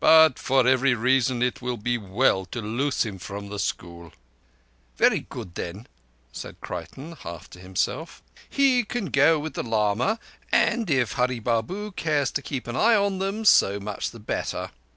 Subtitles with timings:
[0.00, 4.12] But for every reason it will be well to loose him from the school."
[4.96, 5.86] "Very good, then,"
[6.32, 8.20] said Creighton, half to himself.
[8.48, 10.18] "He can go with the lama,
[10.50, 14.72] and if Hurree Babu cares to keep an eye on them so much the better.